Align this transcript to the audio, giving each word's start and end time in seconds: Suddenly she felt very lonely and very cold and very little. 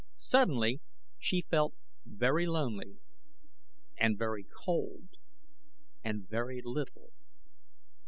Suddenly 0.15 0.81
she 1.19 1.43
felt 1.43 1.75
very 2.07 2.47
lonely 2.47 2.97
and 3.99 4.17
very 4.17 4.43
cold 4.51 5.09
and 6.03 6.27
very 6.27 6.59
little. 6.63 7.11